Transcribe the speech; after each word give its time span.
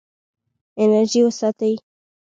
انرژي 0.83 1.21
وساته. 1.25 1.69